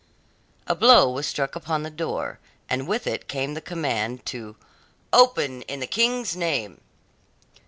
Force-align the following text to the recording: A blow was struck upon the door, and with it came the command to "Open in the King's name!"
A 0.65 0.73
blow 0.73 1.11
was 1.11 1.27
struck 1.27 1.55
upon 1.55 1.83
the 1.83 1.91
door, 1.91 2.39
and 2.67 2.87
with 2.87 3.05
it 3.05 3.27
came 3.27 3.53
the 3.53 3.61
command 3.61 4.25
to 4.25 4.55
"Open 5.13 5.61
in 5.61 5.79
the 5.79 5.85
King's 5.85 6.35
name!" 6.35 6.81